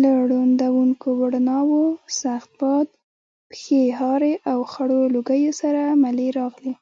[0.00, 1.84] له ړندونکو رڼاوو،
[2.22, 2.86] سخت باد،
[3.50, 6.72] پښې هارې او خړو لوګیو سره ملې راغلې.